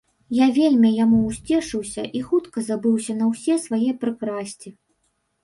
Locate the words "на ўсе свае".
3.21-3.91